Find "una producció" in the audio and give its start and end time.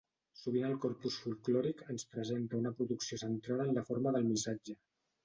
2.63-3.21